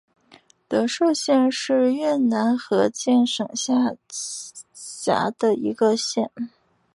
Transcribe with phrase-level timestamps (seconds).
[0.67, 3.95] 德寿县是越南河静省下
[4.73, 6.31] 辖的一个县。